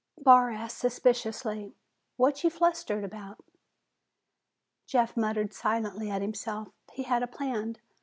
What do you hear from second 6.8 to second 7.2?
He